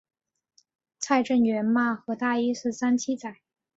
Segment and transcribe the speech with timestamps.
[0.97, 3.37] 蔡正元骂何大一是三七仔。